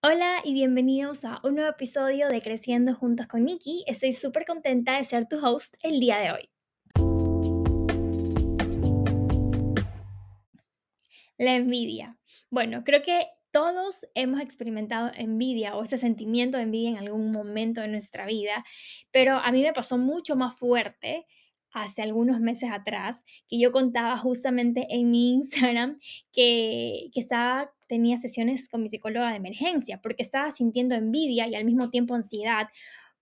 Hola 0.00 0.36
y 0.44 0.52
bienvenidos 0.54 1.24
a 1.24 1.40
un 1.42 1.56
nuevo 1.56 1.70
episodio 1.70 2.28
de 2.28 2.40
Creciendo 2.40 2.94
Juntos 2.94 3.26
con 3.26 3.42
Nikki. 3.42 3.82
Estoy 3.88 4.12
súper 4.12 4.44
contenta 4.44 4.96
de 4.96 5.04
ser 5.04 5.26
tu 5.26 5.44
host 5.44 5.74
el 5.82 5.98
día 5.98 6.18
de 6.18 6.30
hoy. 6.30 6.48
La 11.36 11.56
envidia. 11.56 12.16
Bueno, 12.48 12.84
creo 12.84 13.02
que 13.02 13.26
todos 13.50 14.06
hemos 14.14 14.40
experimentado 14.40 15.10
envidia 15.16 15.74
o 15.74 15.82
ese 15.82 15.96
sentimiento 15.96 16.58
de 16.58 16.62
envidia 16.62 16.90
en 16.90 16.98
algún 16.98 17.32
momento 17.32 17.80
de 17.80 17.88
nuestra 17.88 18.24
vida, 18.24 18.64
pero 19.10 19.38
a 19.38 19.50
mí 19.50 19.62
me 19.62 19.72
pasó 19.72 19.98
mucho 19.98 20.36
más 20.36 20.56
fuerte 20.56 21.26
hace 21.72 22.02
algunos 22.02 22.40
meses 22.40 22.70
atrás, 22.72 23.24
que 23.48 23.58
yo 23.58 23.72
contaba 23.72 24.16
justamente 24.16 24.86
en 24.90 25.10
mi 25.10 25.34
Instagram 25.34 25.98
que, 26.32 27.10
que 27.12 27.20
estaba, 27.20 27.72
tenía 27.88 28.16
sesiones 28.16 28.68
con 28.68 28.82
mi 28.82 28.88
psicóloga 28.88 29.30
de 29.30 29.36
emergencia, 29.36 30.00
porque 30.00 30.22
estaba 30.22 30.50
sintiendo 30.50 30.94
envidia 30.94 31.48
y 31.48 31.54
al 31.54 31.64
mismo 31.64 31.90
tiempo 31.90 32.14
ansiedad. 32.14 32.68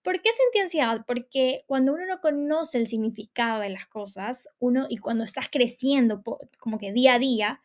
¿Por 0.03 0.21
qué 0.21 0.31
sentí 0.33 0.59
ansiedad? 0.59 1.05
Porque 1.07 1.63
cuando 1.67 1.93
uno 1.95 2.07
no 2.07 2.21
conoce 2.21 2.79
el 2.79 2.87
significado 2.87 3.61
de 3.61 3.71
las 3.71 3.87
cosas, 3.87 4.49
uno 4.59 4.87
y 4.89 4.99
cuando 4.99 5.25
estás 5.25 5.49
creciendo 5.51 6.23
como 6.59 6.79
que 6.79 6.93
día 6.93 7.15
a 7.15 7.19
día, 7.19 7.61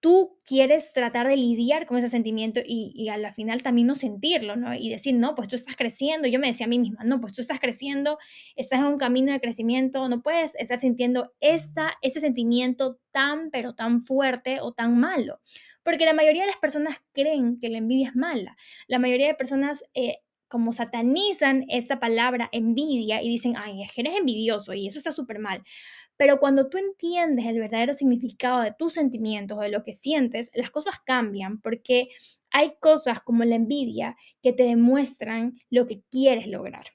tú 0.00 0.36
quieres 0.46 0.92
tratar 0.92 1.26
de 1.26 1.36
lidiar 1.36 1.86
con 1.86 1.98
ese 1.98 2.08
sentimiento 2.08 2.60
y, 2.64 2.92
y 2.94 3.08
a 3.08 3.16
la 3.16 3.32
final 3.32 3.62
también 3.62 3.86
no 3.88 3.94
sentirlo, 3.94 4.56
¿no? 4.56 4.74
Y 4.74 4.90
decir, 4.90 5.14
no, 5.14 5.34
pues 5.34 5.48
tú 5.48 5.56
estás 5.56 5.76
creciendo. 5.76 6.28
Yo 6.28 6.38
me 6.38 6.46
decía 6.46 6.66
a 6.66 6.68
mí 6.68 6.78
misma, 6.78 7.04
no, 7.04 7.20
pues 7.20 7.32
tú 7.32 7.40
estás 7.40 7.60
creciendo, 7.60 8.18
estás 8.56 8.80
en 8.80 8.86
un 8.86 8.98
camino 8.98 9.32
de 9.32 9.40
crecimiento, 9.40 10.08
no 10.08 10.22
puedes 10.22 10.54
estar 10.56 10.78
sintiendo 10.78 11.32
esta, 11.40 11.94
ese 12.02 12.20
sentimiento 12.20 12.98
tan, 13.10 13.50
pero 13.50 13.74
tan 13.74 14.00
fuerte 14.02 14.60
o 14.60 14.72
tan 14.72 14.98
malo. 14.98 15.40
Porque 15.82 16.04
la 16.04 16.14
mayoría 16.14 16.42
de 16.42 16.48
las 16.48 16.58
personas 16.58 16.98
creen 17.12 17.58
que 17.58 17.68
la 17.68 17.78
envidia 17.78 18.08
es 18.08 18.16
mala. 18.16 18.56
La 18.86 18.98
mayoría 18.98 19.26
de 19.28 19.34
personas... 19.34 19.84
eh, 19.94 20.18
como 20.50 20.72
satanizan 20.72 21.66
esta 21.68 22.00
palabra 22.00 22.48
envidia 22.52 23.22
y 23.22 23.28
dicen, 23.28 23.54
ay, 23.58 23.82
es 23.82 23.92
que 23.92 24.00
eres 24.00 24.16
envidioso 24.16 24.72
y 24.72 24.86
eso 24.88 24.96
está 24.96 25.12
súper 25.12 25.38
mal. 25.38 25.62
Pero 26.18 26.38
cuando 26.40 26.68
tú 26.68 26.76
entiendes 26.78 27.46
el 27.46 27.58
verdadero 27.58 27.94
significado 27.94 28.60
de 28.60 28.74
tus 28.78 28.92
sentimientos, 28.94 29.58
de 29.60 29.70
lo 29.70 29.84
que 29.84 29.94
sientes, 29.94 30.50
las 30.54 30.70
cosas 30.70 30.96
cambian 31.06 31.60
porque 31.62 32.08
hay 32.50 32.72
cosas 32.80 33.20
como 33.20 33.44
la 33.44 33.54
envidia 33.56 34.16
que 34.42 34.52
te 34.52 34.64
demuestran 34.64 35.54
lo 35.70 35.86
que 35.86 36.02
quieres 36.10 36.46
lograr. 36.46 36.86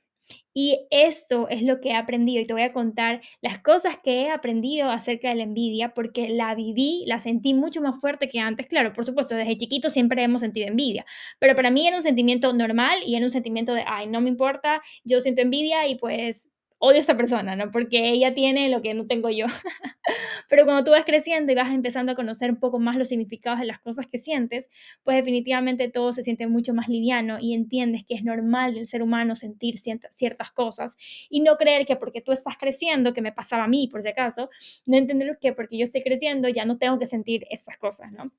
Y 0.53 0.87
esto 0.91 1.47
es 1.49 1.63
lo 1.63 1.81
que 1.81 1.89
he 1.89 1.95
aprendido 1.95 2.41
y 2.41 2.45
te 2.45 2.53
voy 2.53 2.61
a 2.63 2.73
contar 2.73 3.21
las 3.41 3.59
cosas 3.59 3.97
que 4.03 4.23
he 4.23 4.29
aprendido 4.31 4.89
acerca 4.89 5.29
de 5.29 5.35
la 5.35 5.43
envidia 5.43 5.93
porque 5.93 6.29
la 6.29 6.55
viví, 6.55 7.03
la 7.07 7.19
sentí 7.19 7.53
mucho 7.53 7.81
más 7.81 7.99
fuerte 7.99 8.27
que 8.27 8.39
antes. 8.39 8.67
Claro, 8.67 8.93
por 8.93 9.05
supuesto, 9.05 9.35
desde 9.35 9.57
chiquito 9.57 9.89
siempre 9.89 10.23
hemos 10.23 10.41
sentido 10.41 10.67
envidia, 10.67 11.05
pero 11.39 11.55
para 11.55 11.71
mí 11.71 11.87
era 11.87 11.97
un 11.97 12.03
sentimiento 12.03 12.53
normal 12.53 12.99
y 13.05 13.15
era 13.15 13.25
un 13.25 13.31
sentimiento 13.31 13.73
de, 13.73 13.83
ay, 13.87 14.07
no 14.07 14.21
me 14.21 14.29
importa, 14.29 14.81
yo 15.03 15.19
siento 15.19 15.41
envidia 15.41 15.87
y 15.87 15.95
pues 15.95 16.52
odio 16.85 16.97
a 16.97 16.99
esa 16.99 17.15
persona, 17.15 17.55
¿no? 17.55 17.71
Porque 17.71 18.09
ella 18.09 18.33
tiene 18.33 18.67
lo 18.67 18.81
que 18.81 18.93
no 18.93 19.05
tengo 19.05 19.29
yo. 19.29 19.45
Pero 20.49 20.65
cuando 20.65 20.83
tú 20.83 20.91
vas 20.91 21.05
creciendo 21.05 21.49
y 21.53 21.55
vas 21.55 21.71
empezando 21.71 22.11
a 22.11 22.15
conocer 22.15 22.51
un 22.51 22.59
poco 22.59 22.77
más 22.77 22.97
los 22.97 23.07
significados 23.07 23.61
de 23.61 23.65
las 23.65 23.79
cosas 23.79 24.05
que 24.05 24.17
sientes, 24.17 24.69
pues 25.03 25.15
definitivamente 25.15 25.87
todo 25.87 26.11
se 26.11 26.23
siente 26.23 26.45
mucho 26.47 26.73
más 26.73 26.89
liviano 26.89 27.37
y 27.39 27.53
entiendes 27.53 28.03
que 28.05 28.15
es 28.15 28.25
normal 28.25 28.73
del 28.73 28.85
ser 28.85 29.01
humano 29.01 29.37
sentir 29.37 29.75
ciertas 29.77 30.51
cosas 30.51 30.97
y 31.29 31.39
no 31.39 31.55
creer 31.55 31.85
que 31.85 31.95
porque 31.95 32.19
tú 32.19 32.33
estás 32.33 32.57
creciendo, 32.57 33.13
que 33.13 33.21
me 33.21 33.31
pasaba 33.31 33.63
a 33.63 33.67
mí 33.69 33.87
por 33.87 34.03
si 34.03 34.09
acaso, 34.09 34.49
no 34.85 34.97
entender 34.97 35.37
que 35.39 35.53
porque 35.53 35.77
yo 35.77 35.85
estoy 35.85 36.03
creciendo 36.03 36.49
ya 36.49 36.65
no 36.65 36.77
tengo 36.77 36.99
que 36.99 37.05
sentir 37.05 37.45
estas 37.49 37.77
cosas, 37.77 38.11
¿no? 38.11 38.33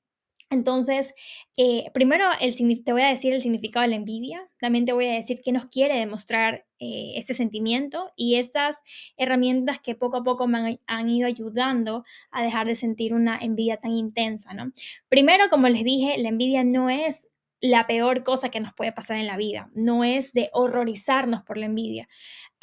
Entonces, 0.51 1.15
eh, 1.57 1.91
primero 1.93 2.25
el, 2.41 2.55
te 2.85 2.93
voy 2.93 3.03
a 3.03 3.09
decir 3.09 3.33
el 3.33 3.41
significado 3.41 3.83
de 3.83 3.91
la 3.91 3.97
envidia, 3.97 4.49
también 4.61 4.85
te 4.85 4.93
voy 4.93 5.07
a 5.09 5.15
decir 5.15 5.41
qué 5.45 5.53
nos 5.53 5.67
quiere 5.67 5.99
demostrar 5.99 6.65
eh, 6.79 7.13
este 7.17 7.35
sentimiento 7.35 8.13
y 8.17 8.37
estas 8.37 8.83
herramientas 9.17 9.81
que 9.81 9.95
poco 9.95 10.19
a 10.19 10.25
poco 10.25 10.47
me 10.47 10.59
han, 10.59 10.81
han 10.87 11.11
ido 11.11 11.27
ayudando 11.27 12.05
a 12.31 12.43
dejar 12.43 12.67
de 12.67 12.75
sentir 12.75 13.15
una 13.15 13.39
envidia 13.39 13.79
tan 13.79 13.93
intensa, 13.93 14.55
¿no? 14.55 14.73
Primero, 15.09 15.49
como 15.51 15.69
les 15.69 15.85
dije, 15.85 16.19
la 16.19 16.29
envidia 16.29 16.63
no 16.63 16.91
es 16.91 17.29
la 17.67 17.87
peor 17.87 18.25
cosa 18.25 18.51
que 18.51 18.61
nos 18.61 18.75
puede 18.75 18.93
pasar 18.93 19.17
en 19.17 19.27
la 19.27 19.39
vida, 19.39 19.71
no 19.75 20.05
es 20.05 20.33
de 20.33 20.51
horrorizarnos 20.53 21.43
por 21.43 21.57
la 21.57 21.67
envidia 21.67 22.09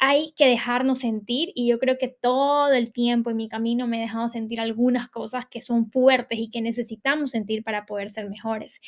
hay 0.04 0.32
que 0.36 0.46
dejarnos 0.46 0.98
sentir 0.98 1.52
y 1.54 1.68
yo 1.68 1.78
creo 1.78 1.96
que 1.96 2.08
todo 2.08 2.72
el 2.72 2.92
tiempo 2.92 3.30
en 3.30 3.36
mi 3.36 3.48
camino 3.48 3.86
me 3.86 3.98
he 3.98 4.00
dejado 4.00 4.28
sentir 4.28 4.60
algunas 4.60 5.08
cosas 5.08 5.46
que 5.46 5.60
son 5.60 5.92
fuertes 5.92 6.40
y 6.40 6.50
que 6.50 6.60
necesitamos 6.60 7.30
sentir 7.30 7.62
para 7.62 7.86
poder 7.86 8.10
ser 8.10 8.28
mejores. 8.28 8.80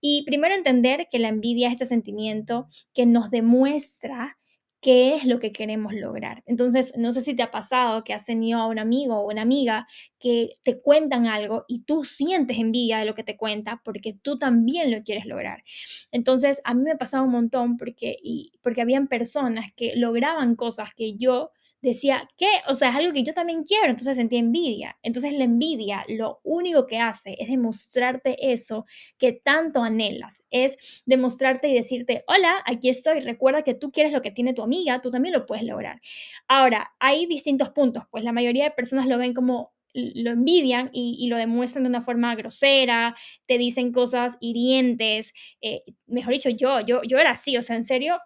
Y 0.00 0.24
primero 0.24 0.54
entender 0.54 1.08
que 1.12 1.18
la 1.18 1.28
envidia 1.28 1.68
es 1.68 1.74
ese 1.74 1.84
sentimiento 1.84 2.68
que 2.94 3.04
nos 3.04 3.30
demuestra 3.30 4.38
qué 4.82 5.14
es 5.14 5.24
lo 5.24 5.38
que 5.38 5.52
queremos 5.52 5.94
lograr. 5.94 6.42
Entonces, 6.44 6.92
no 6.98 7.12
sé 7.12 7.22
si 7.22 7.36
te 7.36 7.42
ha 7.44 7.52
pasado 7.52 8.02
que 8.04 8.14
has 8.14 8.24
tenido 8.24 8.58
a 8.60 8.66
un 8.66 8.80
amigo 8.80 9.16
o 9.16 9.30
una 9.30 9.42
amiga 9.42 9.86
que 10.18 10.58
te 10.64 10.80
cuentan 10.82 11.26
algo 11.26 11.64
y 11.68 11.84
tú 11.84 12.04
sientes 12.04 12.58
envidia 12.58 12.98
de 12.98 13.04
lo 13.06 13.14
que 13.14 13.22
te 13.24 13.36
cuenta 13.36 13.80
porque 13.84 14.12
tú 14.12 14.38
también 14.38 14.90
lo 14.90 15.02
quieres 15.04 15.24
lograr. 15.24 15.62
Entonces, 16.10 16.60
a 16.64 16.74
mí 16.74 16.82
me 16.82 16.96
pasaba 16.96 17.24
un 17.24 17.30
montón 17.30 17.76
porque, 17.76 18.16
y, 18.22 18.52
porque 18.60 18.82
habían 18.82 19.06
personas 19.06 19.70
que 19.76 19.94
lograban 19.96 20.56
cosas 20.56 20.90
que 20.94 21.16
yo 21.16 21.52
decía, 21.82 22.28
¿qué? 22.38 22.46
O 22.68 22.74
sea, 22.74 22.90
es 22.90 22.96
algo 22.96 23.12
que 23.12 23.24
yo 23.24 23.34
también 23.34 23.64
quiero, 23.64 23.86
entonces 23.86 24.16
sentía 24.16 24.38
envidia. 24.38 24.98
Entonces 25.02 25.32
la 25.34 25.44
envidia 25.44 26.04
lo 26.08 26.40
único 26.44 26.86
que 26.86 26.98
hace 26.98 27.36
es 27.38 27.48
demostrarte 27.48 28.52
eso 28.52 28.86
que 29.18 29.32
tanto 29.32 29.82
anhelas, 29.82 30.44
es 30.50 31.02
demostrarte 31.04 31.68
y 31.68 31.74
decirte, 31.74 32.24
hola, 32.28 32.62
aquí 32.64 32.88
estoy, 32.88 33.20
recuerda 33.20 33.62
que 33.62 33.74
tú 33.74 33.90
quieres 33.90 34.12
lo 34.12 34.22
que 34.22 34.30
tiene 34.30 34.54
tu 34.54 34.62
amiga, 34.62 35.02
tú 35.02 35.10
también 35.10 35.34
lo 35.34 35.44
puedes 35.44 35.64
lograr. 35.64 36.00
Ahora, 36.48 36.92
hay 37.00 37.26
distintos 37.26 37.70
puntos, 37.70 38.04
pues 38.10 38.24
la 38.24 38.32
mayoría 38.32 38.64
de 38.64 38.70
personas 38.70 39.06
lo 39.08 39.18
ven 39.18 39.34
como 39.34 39.72
lo 39.94 40.30
envidian 40.30 40.88
y, 40.92 41.16
y, 41.18 41.28
lo 41.28 41.36
demuestran 41.36 41.84
de 41.84 41.90
una 41.90 42.00
forma 42.00 42.34
grosera, 42.34 43.14
te 43.46 43.58
dicen 43.58 43.92
cosas 43.92 44.38
hirientes, 44.40 45.34
eh, 45.60 45.82
mejor 46.06 46.32
dicho, 46.32 46.48
yo, 46.48 46.80
yo, 46.80 47.02
yo 47.02 47.18
era 47.18 47.32
así, 47.32 47.58
o 47.58 47.62
sea, 47.62 47.76
en 47.76 47.84
serio, 47.84 48.18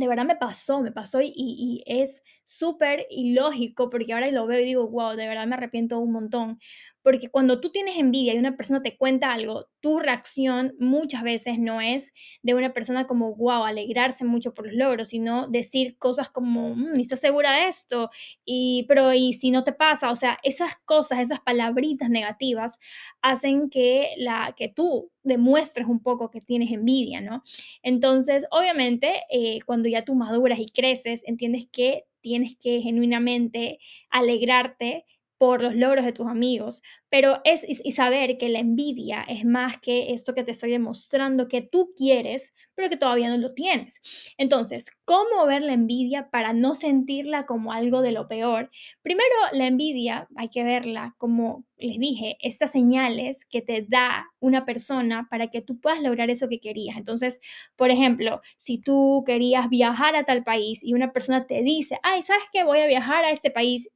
de 0.00 0.08
verdad 0.08 0.24
me 0.24 0.36
pasó, 0.36 0.80
me 0.82 0.92
pasó 0.92 1.20
y, 1.20 1.32
y 1.36 1.82
es 1.86 2.22
súper 2.44 3.06
ilógico 3.10 3.90
porque 3.90 4.12
ahora 4.12 4.30
lo 4.32 4.46
veo 4.46 4.60
y 4.60 4.64
digo, 4.64 4.88
wow, 4.88 5.16
de 5.16 5.28
verdad 5.28 5.46
me 5.46 5.54
arrepiento 5.54 5.98
un 6.00 6.12
montón. 6.12 6.58
Porque 7.02 7.28
cuando 7.30 7.60
tú 7.60 7.70
tienes 7.70 7.96
envidia 7.98 8.34
y 8.34 8.38
una 8.38 8.56
persona 8.56 8.82
te 8.82 8.96
cuenta 8.96 9.32
algo, 9.32 9.66
tu 9.80 9.98
reacción 9.98 10.74
muchas 10.78 11.22
veces 11.22 11.58
no 11.58 11.80
es 11.80 12.12
de 12.42 12.54
una 12.54 12.72
persona 12.72 13.06
como, 13.06 13.34
wow, 13.34 13.64
alegrarse 13.64 14.24
mucho 14.24 14.52
por 14.54 14.66
los 14.66 14.74
logros, 14.76 15.08
sino 15.08 15.48
decir 15.48 15.96
cosas 15.98 16.28
como, 16.30 16.74
"Mm, 16.74 17.00
¿estás 17.00 17.20
segura 17.20 17.52
de 17.52 17.68
esto? 17.68 18.10
Y, 18.44 18.84
pero, 18.88 19.12
¿y 19.14 19.32
si 19.32 19.50
no 19.50 19.62
te 19.62 19.72
pasa? 19.72 20.10
O 20.10 20.16
sea, 20.16 20.38
esas 20.42 20.74
cosas, 20.84 21.20
esas 21.20 21.40
palabritas 21.40 22.10
negativas 22.10 22.78
hacen 23.22 23.70
que, 23.70 24.14
la, 24.18 24.54
que 24.56 24.68
tú 24.68 25.10
demuestres 25.22 25.86
un 25.86 26.02
poco 26.02 26.30
que 26.30 26.40
tienes 26.40 26.70
envidia, 26.72 27.20
¿no? 27.20 27.42
Entonces, 27.82 28.46
obviamente, 28.50 29.22
eh, 29.30 29.58
cuando 29.66 29.88
ya 29.88 30.04
tú 30.04 30.14
maduras 30.14 30.58
y 30.58 30.66
creces, 30.66 31.22
entiendes 31.26 31.66
que 31.70 32.04
tienes 32.20 32.56
que 32.56 32.80
genuinamente 32.82 33.78
alegrarte 34.10 35.04
por 35.40 35.62
los 35.62 35.74
logros 35.74 36.04
de 36.04 36.12
tus 36.12 36.26
amigos, 36.26 36.82
pero 37.08 37.40
es 37.44 37.64
y 37.66 37.92
saber 37.92 38.36
que 38.36 38.50
la 38.50 38.58
envidia 38.58 39.22
es 39.26 39.46
más 39.46 39.78
que 39.78 40.12
esto 40.12 40.34
que 40.34 40.44
te 40.44 40.50
estoy 40.50 40.70
demostrando 40.70 41.48
que 41.48 41.62
tú 41.62 41.92
quieres, 41.96 42.52
pero 42.74 42.90
que 42.90 42.98
todavía 42.98 43.30
no 43.30 43.38
lo 43.38 43.54
tienes. 43.54 44.02
Entonces, 44.36 44.90
¿cómo 45.06 45.46
ver 45.46 45.62
la 45.62 45.72
envidia 45.72 46.28
para 46.28 46.52
no 46.52 46.74
sentirla 46.74 47.46
como 47.46 47.72
algo 47.72 48.02
de 48.02 48.12
lo 48.12 48.28
peor? 48.28 48.70
Primero, 49.00 49.34
la 49.52 49.66
envidia 49.66 50.28
hay 50.36 50.50
que 50.50 50.62
verla 50.62 51.14
como 51.16 51.64
les 51.78 51.98
dije, 51.98 52.36
estas 52.42 52.72
señales 52.72 53.46
que 53.46 53.62
te 53.62 53.86
da 53.88 54.26
una 54.40 54.66
persona 54.66 55.26
para 55.30 55.46
que 55.46 55.62
tú 55.62 55.80
puedas 55.80 56.02
lograr 56.02 56.28
eso 56.28 56.48
que 56.48 56.60
querías. 56.60 56.98
Entonces, 56.98 57.40
por 57.76 57.90
ejemplo, 57.90 58.42
si 58.58 58.76
tú 58.76 59.24
querías 59.26 59.70
viajar 59.70 60.14
a 60.16 60.24
tal 60.24 60.44
país 60.44 60.80
y 60.84 60.92
una 60.92 61.12
persona 61.12 61.46
te 61.46 61.62
dice, 61.62 61.98
ay, 62.02 62.20
¿sabes 62.20 62.44
qué? 62.52 62.64
Voy 62.64 62.80
a 62.80 62.86
viajar 62.86 63.24
a 63.24 63.30
este 63.30 63.50
país 63.50 63.88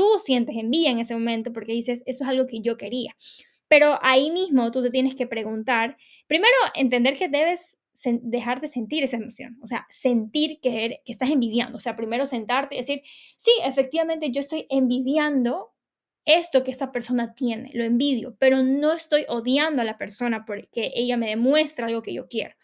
tú 0.00 0.06
sientes 0.18 0.56
envidia 0.56 0.90
en 0.90 0.98
ese 1.00 1.14
momento 1.14 1.52
porque 1.52 1.72
dices, 1.72 2.02
esto 2.06 2.24
es 2.24 2.30
algo 2.30 2.46
que 2.46 2.60
yo 2.60 2.76
quería. 2.76 3.14
Pero 3.68 3.98
ahí 4.02 4.30
mismo 4.30 4.70
tú 4.70 4.82
te 4.82 4.90
tienes 4.90 5.14
que 5.14 5.26
preguntar, 5.26 5.96
primero, 6.26 6.54
entender 6.74 7.16
que 7.16 7.28
debes 7.28 7.78
dejar 8.22 8.60
de 8.60 8.68
sentir 8.68 9.04
esa 9.04 9.18
emoción, 9.18 9.58
o 9.62 9.66
sea, 9.66 9.86
sentir 9.90 10.58
que, 10.62 10.84
eres- 10.86 10.98
que 11.04 11.12
estás 11.12 11.30
envidiando, 11.30 11.76
o 11.76 11.80
sea, 11.80 11.96
primero 11.96 12.24
sentarte 12.24 12.74
y 12.74 12.78
decir, 12.78 13.02
sí, 13.36 13.50
efectivamente 13.64 14.30
yo 14.30 14.40
estoy 14.40 14.66
envidiando 14.70 15.72
esto 16.24 16.64
que 16.64 16.70
esta 16.70 16.92
persona 16.92 17.34
tiene, 17.34 17.70
lo 17.74 17.84
envidio, 17.84 18.36
pero 18.38 18.62
no 18.62 18.92
estoy 18.92 19.24
odiando 19.28 19.82
a 19.82 19.84
la 19.84 19.98
persona 19.98 20.44
porque 20.46 20.92
ella 20.94 21.16
me 21.16 21.28
demuestra 21.28 21.86
algo 21.86 22.02
que 22.02 22.14
yo 22.14 22.28
quiero. 22.28 22.54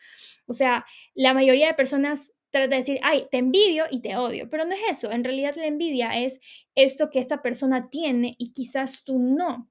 O 0.46 0.52
sea, 0.52 0.86
la 1.14 1.34
mayoría 1.34 1.66
de 1.68 1.74
personas 1.74 2.32
trata 2.58 2.74
de 2.74 2.80
decir, 2.80 3.00
ay, 3.02 3.26
te 3.30 3.38
envidio 3.38 3.84
y 3.90 4.00
te 4.00 4.16
odio, 4.16 4.48
pero 4.50 4.64
no 4.64 4.72
es 4.72 4.80
eso. 4.98 5.10
En 5.10 5.24
realidad 5.24 5.54
la 5.56 5.66
envidia 5.66 6.18
es 6.18 6.40
esto 6.74 7.10
que 7.10 7.18
esta 7.18 7.42
persona 7.42 7.88
tiene 7.90 8.34
y 8.38 8.52
quizás 8.52 9.04
tú 9.04 9.18
no. 9.18 9.70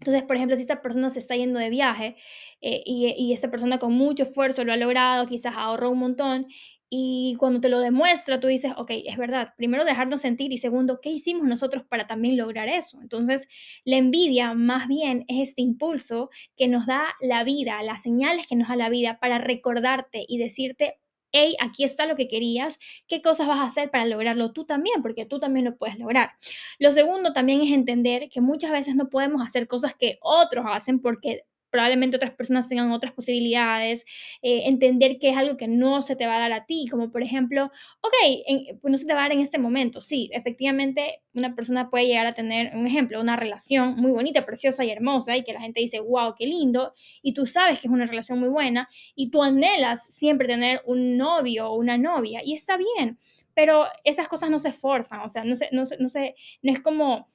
Entonces, 0.00 0.22
por 0.22 0.36
ejemplo, 0.36 0.56
si 0.56 0.62
esta 0.62 0.82
persona 0.82 1.10
se 1.10 1.18
está 1.18 1.36
yendo 1.36 1.58
de 1.58 1.70
viaje 1.70 2.16
eh, 2.60 2.82
y, 2.84 3.14
y 3.16 3.32
esta 3.32 3.50
persona 3.50 3.78
con 3.78 3.92
mucho 3.92 4.24
esfuerzo 4.24 4.64
lo 4.64 4.72
ha 4.72 4.76
logrado, 4.76 5.26
quizás 5.26 5.54
ahorró 5.56 5.90
un 5.90 5.98
montón, 5.98 6.46
y 6.94 7.36
cuando 7.38 7.58
te 7.58 7.70
lo 7.70 7.80
demuestra, 7.80 8.38
tú 8.38 8.48
dices, 8.48 8.74
ok, 8.76 8.90
es 9.06 9.16
verdad, 9.16 9.54
primero 9.56 9.82
dejarnos 9.82 10.20
sentir 10.20 10.52
y 10.52 10.58
segundo, 10.58 11.00
¿qué 11.00 11.08
hicimos 11.08 11.48
nosotros 11.48 11.84
para 11.88 12.06
también 12.06 12.36
lograr 12.36 12.68
eso? 12.68 13.00
Entonces, 13.00 13.48
la 13.86 13.96
envidia 13.96 14.52
más 14.52 14.88
bien 14.88 15.24
es 15.26 15.48
este 15.48 15.62
impulso 15.62 16.28
que 16.54 16.68
nos 16.68 16.84
da 16.84 17.14
la 17.22 17.44
vida, 17.44 17.82
las 17.82 18.02
señales 18.02 18.46
que 18.46 18.56
nos 18.56 18.68
da 18.68 18.76
la 18.76 18.90
vida 18.90 19.18
para 19.18 19.38
recordarte 19.38 20.26
y 20.28 20.36
decirte, 20.36 21.00
hey, 21.32 21.56
aquí 21.60 21.84
está 21.84 22.06
lo 22.06 22.16
que 22.16 22.28
querías, 22.28 22.78
qué 23.08 23.22
cosas 23.22 23.46
vas 23.46 23.58
a 23.60 23.64
hacer 23.64 23.90
para 23.90 24.06
lograrlo 24.06 24.52
tú 24.52 24.64
también, 24.64 25.02
porque 25.02 25.26
tú 25.26 25.40
también 25.40 25.64
lo 25.64 25.76
puedes 25.76 25.98
lograr. 25.98 26.32
Lo 26.78 26.92
segundo 26.92 27.32
también 27.32 27.62
es 27.62 27.72
entender 27.72 28.28
que 28.28 28.40
muchas 28.40 28.70
veces 28.72 28.94
no 28.94 29.08
podemos 29.10 29.42
hacer 29.44 29.66
cosas 29.66 29.94
que 29.94 30.18
otros 30.20 30.64
hacen 30.68 31.00
porque 31.00 31.44
probablemente 31.72 32.16
otras 32.16 32.34
personas 32.34 32.68
tengan 32.68 32.92
otras 32.92 33.12
posibilidades, 33.12 34.04
eh, 34.42 34.62
entender 34.66 35.18
que 35.18 35.30
es 35.30 35.36
algo 35.36 35.56
que 35.56 35.66
no 35.66 36.02
se 36.02 36.14
te 36.14 36.26
va 36.26 36.36
a 36.36 36.38
dar 36.38 36.52
a 36.52 36.66
ti, 36.66 36.86
como 36.88 37.10
por 37.10 37.22
ejemplo, 37.22 37.72
ok, 38.02 38.78
pues 38.80 38.92
no 38.92 38.98
se 38.98 39.06
te 39.06 39.14
va 39.14 39.20
a 39.20 39.22
dar 39.24 39.32
en 39.32 39.40
este 39.40 39.58
momento, 39.58 40.00
sí, 40.00 40.30
efectivamente 40.32 41.22
una 41.34 41.54
persona 41.54 41.88
puede 41.88 42.06
llegar 42.06 42.26
a 42.26 42.32
tener, 42.32 42.76
un 42.76 42.86
ejemplo, 42.86 43.20
una 43.20 43.36
relación 43.36 43.96
muy 43.96 44.12
bonita, 44.12 44.44
preciosa 44.44 44.84
y 44.84 44.90
hermosa, 44.90 45.36
y 45.36 45.44
que 45.44 45.54
la 45.54 45.60
gente 45.60 45.80
dice, 45.80 45.98
wow, 46.00 46.34
qué 46.38 46.46
lindo, 46.46 46.92
y 47.22 47.32
tú 47.32 47.46
sabes 47.46 47.80
que 47.80 47.88
es 47.88 47.92
una 47.92 48.06
relación 48.06 48.38
muy 48.38 48.50
buena, 48.50 48.88
y 49.14 49.30
tú 49.30 49.42
anhelas 49.42 50.14
siempre 50.14 50.46
tener 50.46 50.82
un 50.84 51.16
novio 51.16 51.70
o 51.70 51.76
una 51.76 51.96
novia, 51.96 52.42
y 52.44 52.52
está 52.52 52.76
bien, 52.76 53.18
pero 53.54 53.86
esas 54.04 54.28
cosas 54.28 54.50
no 54.50 54.58
se 54.58 54.68
esforzan, 54.68 55.20
o 55.20 55.28
sea, 55.28 55.44
no, 55.44 55.54
se, 55.54 55.68
no, 55.72 55.86
se, 55.86 55.96
no, 55.98 56.08
se, 56.08 56.34
no 56.62 56.72
es 56.72 56.80
como 56.80 57.31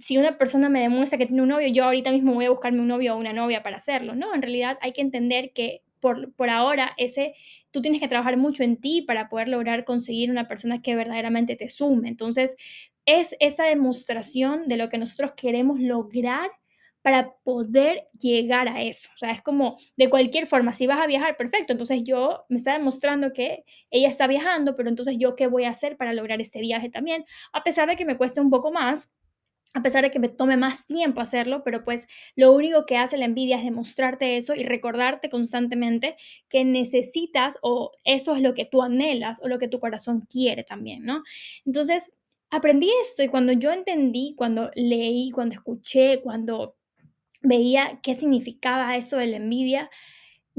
si 0.00 0.18
una 0.18 0.38
persona 0.38 0.68
me 0.68 0.80
demuestra 0.80 1.18
que 1.18 1.26
tiene 1.26 1.42
un 1.42 1.48
novio, 1.48 1.68
yo 1.68 1.84
ahorita 1.84 2.10
mismo 2.10 2.34
voy 2.34 2.46
a 2.46 2.50
buscarme 2.50 2.80
un 2.80 2.88
novio 2.88 3.14
o 3.14 3.18
una 3.18 3.32
novia 3.32 3.62
para 3.62 3.76
hacerlo. 3.76 4.14
No, 4.14 4.34
en 4.34 4.42
realidad 4.42 4.78
hay 4.80 4.92
que 4.92 5.02
entender 5.02 5.52
que 5.52 5.82
por, 6.00 6.32
por 6.34 6.48
ahora 6.48 6.92
ese, 6.96 7.34
tú 7.70 7.82
tienes 7.82 8.00
que 8.00 8.08
trabajar 8.08 8.38
mucho 8.38 8.62
en 8.62 8.78
ti 8.80 9.02
para 9.02 9.28
poder 9.28 9.48
lograr 9.48 9.84
conseguir 9.84 10.30
una 10.30 10.48
persona 10.48 10.80
que 10.80 10.96
verdaderamente 10.96 11.54
te 11.54 11.68
sume. 11.68 12.08
Entonces, 12.08 12.56
es 13.04 13.36
esa 13.40 13.64
demostración 13.64 14.66
de 14.66 14.78
lo 14.78 14.88
que 14.88 14.98
nosotros 14.98 15.32
queremos 15.36 15.78
lograr 15.78 16.50
para 17.02 17.34
poder 17.44 18.08
llegar 18.18 18.68
a 18.68 18.82
eso. 18.82 19.08
O 19.14 19.18
sea, 19.18 19.30
es 19.30 19.42
como 19.42 19.78
de 19.96 20.10
cualquier 20.10 20.46
forma, 20.46 20.74
si 20.74 20.86
vas 20.86 21.00
a 21.00 21.06
viajar, 21.06 21.36
perfecto. 21.36 21.72
Entonces 21.72 22.02
yo 22.04 22.44
me 22.48 22.56
está 22.56 22.74
demostrando 22.74 23.32
que 23.32 23.64
ella 23.90 24.08
está 24.08 24.26
viajando, 24.26 24.76
pero 24.76 24.88
entonces 24.88 25.16
yo 25.18 25.34
qué 25.34 25.46
voy 25.46 25.64
a 25.64 25.70
hacer 25.70 25.96
para 25.96 26.12
lograr 26.12 26.40
este 26.40 26.60
viaje 26.60 26.90
también, 26.90 27.24
a 27.52 27.62
pesar 27.62 27.88
de 27.88 27.96
que 27.96 28.04
me 28.04 28.16
cueste 28.16 28.40
un 28.40 28.50
poco 28.50 28.70
más, 28.70 29.10
a 29.74 29.82
pesar 29.82 30.02
de 30.02 30.10
que 30.10 30.18
me 30.18 30.28
tome 30.28 30.56
más 30.56 30.86
tiempo 30.86 31.20
hacerlo, 31.20 31.62
pero 31.64 31.84
pues 31.84 32.08
lo 32.34 32.52
único 32.52 32.86
que 32.86 32.96
hace 32.96 33.16
la 33.16 33.26
envidia 33.26 33.56
es 33.56 33.64
demostrarte 33.64 34.36
eso 34.36 34.54
y 34.54 34.64
recordarte 34.64 35.28
constantemente 35.28 36.16
que 36.48 36.64
necesitas 36.64 37.58
o 37.62 37.92
eso 38.04 38.34
es 38.34 38.42
lo 38.42 38.54
que 38.54 38.64
tú 38.64 38.82
anhelas 38.82 39.40
o 39.42 39.48
lo 39.48 39.58
que 39.58 39.68
tu 39.68 39.78
corazón 39.78 40.26
quiere 40.28 40.64
también, 40.64 41.04
¿no? 41.04 41.22
Entonces, 41.64 42.12
aprendí 42.50 42.90
esto 43.02 43.22
y 43.22 43.28
cuando 43.28 43.52
yo 43.52 43.72
entendí, 43.72 44.34
cuando 44.36 44.70
leí, 44.74 45.30
cuando 45.30 45.54
escuché, 45.54 46.20
cuando 46.20 46.76
veía 47.42 48.00
qué 48.02 48.14
significaba 48.14 48.96
eso 48.96 49.16
de 49.18 49.26
la 49.26 49.36
envidia, 49.36 49.88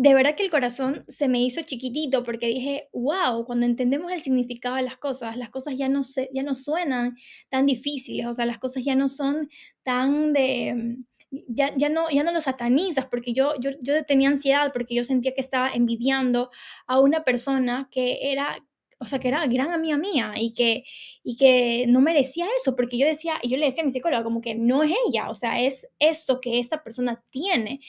de 0.01 0.15
verdad 0.15 0.33
que 0.35 0.41
el 0.41 0.49
corazón 0.49 1.05
se 1.07 1.27
me 1.27 1.43
hizo 1.43 1.61
chiquitito 1.61 2.23
porque 2.23 2.47
dije, 2.47 2.89
wow, 2.91 3.45
cuando 3.45 3.67
entendemos 3.67 4.11
el 4.11 4.19
significado 4.19 4.75
de 4.77 4.81
las 4.81 4.97
cosas, 4.97 5.37
las 5.37 5.51
cosas 5.51 5.77
ya 5.77 5.89
no, 5.89 6.03
se, 6.03 6.27
ya 6.33 6.41
no 6.41 6.55
suenan 6.55 7.15
tan 7.49 7.67
difíciles, 7.67 8.25
o 8.25 8.33
sea, 8.33 8.47
las 8.47 8.57
cosas 8.57 8.83
ya 8.83 8.95
no 8.95 9.07
son 9.07 9.47
tan 9.83 10.33
de... 10.33 10.97
Ya, 11.29 11.71
ya, 11.77 11.87
no, 11.89 12.09
ya 12.09 12.23
no 12.23 12.31
lo 12.31 12.41
satanizas, 12.41 13.05
porque 13.05 13.31
yo, 13.33 13.53
yo, 13.59 13.71
yo 13.81 14.03
tenía 14.03 14.29
ansiedad, 14.29 14.73
porque 14.73 14.95
yo 14.95 15.03
sentía 15.03 15.33
que 15.35 15.39
estaba 15.39 15.69
envidiando 15.71 16.49
a 16.87 16.99
una 16.99 17.23
persona 17.23 17.87
que 17.91 18.31
era, 18.33 18.57
o 18.99 19.05
sea, 19.05 19.19
que 19.19 19.27
era 19.27 19.45
gran 19.45 19.71
amiga 19.71 19.97
mía 19.97 20.33
y 20.35 20.51
que, 20.53 20.83
y 21.23 21.37
que 21.37 21.85
no 21.87 22.01
merecía 22.01 22.47
eso, 22.59 22.75
porque 22.75 22.97
yo 22.97 23.05
decía, 23.05 23.35
yo 23.43 23.55
le 23.57 23.67
decía 23.67 23.83
a 23.83 23.85
mi 23.85 23.91
psicóloga 23.91 24.23
como 24.23 24.41
que 24.41 24.55
no 24.55 24.83
es 24.83 24.91
ella, 25.07 25.29
o 25.29 25.35
sea, 25.35 25.61
es 25.61 25.87
eso 25.99 26.41
que 26.41 26.59
esta 26.59 26.83
persona 26.83 27.23
tiene. 27.29 27.79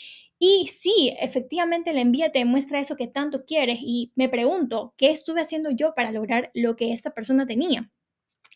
Y 0.44 0.66
sí, 0.66 1.14
efectivamente 1.20 1.92
la 1.92 2.00
envidia 2.00 2.32
te 2.32 2.40
demuestra 2.40 2.80
eso 2.80 2.96
que 2.96 3.06
tanto 3.06 3.44
quieres 3.44 3.78
y 3.80 4.10
me 4.16 4.28
pregunto, 4.28 4.92
¿qué 4.96 5.10
estuve 5.10 5.40
haciendo 5.40 5.70
yo 5.70 5.94
para 5.94 6.10
lograr 6.10 6.50
lo 6.52 6.74
que 6.74 6.92
esta 6.92 7.12
persona 7.12 7.46
tenía? 7.46 7.92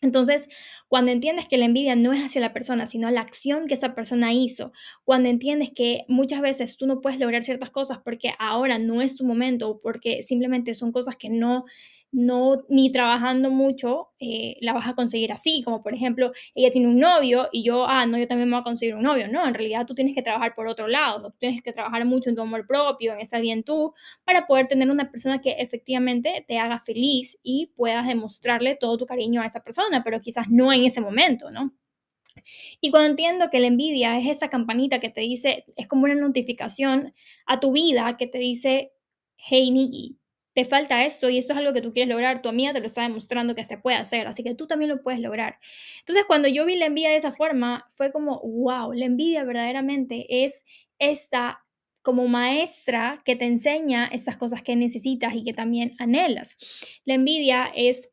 Entonces, 0.02 0.48
cuando 0.88 1.12
entiendes 1.12 1.48
que 1.48 1.58
la 1.58 1.66
envidia 1.66 1.96
no 1.96 2.12
es 2.12 2.24
hacia 2.24 2.40
la 2.40 2.52
persona, 2.52 2.86
sino 2.86 3.10
la 3.10 3.22
acción 3.22 3.68
que 3.68 3.74
esa 3.74 3.94
persona 3.94 4.32
hizo, 4.34 4.72
cuando 5.04 5.28
entiendes 5.28 5.70
que 5.74 6.04
muchas 6.08 6.40
veces 6.40 6.76
tú 6.76 6.86
no 6.88 7.00
puedes 7.00 7.20
lograr 7.20 7.44
ciertas 7.44 7.70
cosas 7.70 8.00
porque 8.04 8.34
ahora 8.38 8.78
no 8.78 9.02
es 9.02 9.16
tu 9.16 9.24
momento 9.24 9.70
o 9.70 9.80
porque 9.80 10.22
simplemente 10.22 10.74
son 10.74 10.92
cosas 10.92 11.16
que 11.16 11.30
no 11.30 11.64
no 12.12 12.64
ni 12.68 12.90
trabajando 12.90 13.50
mucho 13.50 14.08
eh, 14.18 14.56
la 14.60 14.72
vas 14.72 14.88
a 14.88 14.94
conseguir 14.94 15.32
así, 15.32 15.62
como 15.62 15.82
por 15.82 15.94
ejemplo, 15.94 16.32
ella 16.54 16.70
tiene 16.70 16.88
un 16.88 16.98
novio 16.98 17.48
y 17.52 17.62
yo, 17.64 17.86
ah, 17.86 18.06
no, 18.06 18.18
yo 18.18 18.26
también 18.26 18.48
me 18.48 18.56
voy 18.56 18.60
a 18.60 18.64
conseguir 18.64 18.94
un 18.94 19.02
novio, 19.02 19.28
no, 19.28 19.46
en 19.46 19.54
realidad 19.54 19.86
tú 19.86 19.94
tienes 19.94 20.14
que 20.14 20.22
trabajar 20.22 20.54
por 20.54 20.68
otro 20.68 20.88
lado, 20.88 21.30
tú 21.30 21.36
tienes 21.38 21.62
que 21.62 21.72
trabajar 21.72 22.04
mucho 22.04 22.30
en 22.30 22.36
tu 22.36 22.42
amor 22.42 22.66
propio, 22.66 23.12
en 23.12 23.20
estar 23.20 23.40
bien 23.40 23.62
tú, 23.64 23.92
para 24.24 24.46
poder 24.46 24.66
tener 24.66 24.90
una 24.90 25.10
persona 25.10 25.40
que 25.40 25.52
efectivamente 25.58 26.44
te 26.48 26.58
haga 26.58 26.80
feliz 26.80 27.38
y 27.42 27.72
puedas 27.76 28.06
demostrarle 28.06 28.76
todo 28.76 28.96
tu 28.96 29.06
cariño 29.06 29.42
a 29.42 29.46
esa 29.46 29.62
persona, 29.62 30.02
pero 30.04 30.20
quizás 30.20 30.48
no 30.48 30.72
en 30.72 30.84
ese 30.84 31.00
momento, 31.00 31.50
¿no? 31.50 31.74
Y 32.80 32.90
cuando 32.90 33.10
entiendo 33.10 33.50
que 33.50 33.60
la 33.60 33.66
envidia 33.66 34.18
es 34.18 34.28
esa 34.28 34.48
campanita 34.48 35.00
que 35.00 35.08
te 35.08 35.22
dice, 35.22 35.64
es 35.76 35.86
como 35.86 36.04
una 36.04 36.14
notificación 36.14 37.14
a 37.46 37.60
tu 37.60 37.72
vida 37.72 38.16
que 38.16 38.26
te 38.26 38.38
dice, 38.38 38.92
hey 39.36 39.70
Nikki, 39.70 40.18
te 40.56 40.64
falta 40.64 41.04
esto 41.04 41.28
y 41.28 41.36
esto 41.36 41.52
es 41.52 41.58
algo 41.58 41.74
que 41.74 41.82
tú 41.82 41.92
quieres 41.92 42.08
lograr, 42.08 42.40
tu 42.40 42.48
amiga 42.48 42.72
te 42.72 42.80
lo 42.80 42.86
está 42.86 43.02
demostrando 43.02 43.54
que 43.54 43.66
se 43.66 43.76
puede 43.76 43.98
hacer, 43.98 44.26
así 44.26 44.42
que 44.42 44.54
tú 44.54 44.66
también 44.66 44.88
lo 44.88 45.02
puedes 45.02 45.20
lograr. 45.20 45.58
Entonces, 45.98 46.24
cuando 46.26 46.48
yo 46.48 46.64
vi 46.64 46.76
la 46.76 46.86
envidia 46.86 47.10
de 47.10 47.16
esa 47.16 47.30
forma, 47.30 47.84
fue 47.90 48.10
como, 48.10 48.40
wow, 48.40 48.94
la 48.94 49.04
envidia 49.04 49.44
verdaderamente 49.44 50.24
es 50.30 50.64
esta 50.98 51.62
como 52.00 52.26
maestra 52.26 53.20
que 53.26 53.36
te 53.36 53.44
enseña 53.44 54.06
estas 54.06 54.38
cosas 54.38 54.62
que 54.62 54.76
necesitas 54.76 55.34
y 55.34 55.42
que 55.42 55.52
también 55.52 55.92
anhelas. 55.98 56.56
La 57.04 57.12
envidia 57.12 57.70
es 57.76 58.10